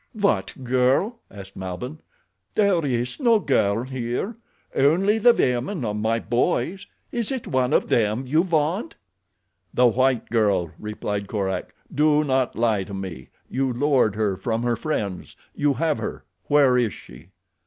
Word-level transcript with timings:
"What 0.13 0.63
girl?" 0.63 1.19
asked 1.29 1.55
Malbihn. 1.55 1.99
"There 2.55 2.83
is 2.83 3.19
no 3.19 3.37
girl 3.37 3.83
here—only 3.83 5.19
the 5.19 5.31
women 5.31 5.85
of 5.85 5.95
my 5.95 6.17
boys. 6.17 6.87
Is 7.11 7.31
it 7.31 7.45
one 7.45 7.71
of 7.71 7.87
them 7.87 8.23
you 8.25 8.41
want?" 8.41 8.95
"The 9.71 9.85
white 9.85 10.31
girl," 10.31 10.71
replied 10.79 11.27
Korak. 11.27 11.75
"Do 11.93 12.23
not 12.23 12.55
lie 12.55 12.83
to 12.85 12.95
me—you 12.95 13.71
lured 13.71 14.15
her 14.15 14.35
from 14.37 14.63
her 14.63 14.75
friends. 14.75 15.35
You 15.53 15.75
have 15.75 15.99
her. 15.99 16.25
Where 16.47 16.79
is 16.79 16.95
she?" 16.95 17.29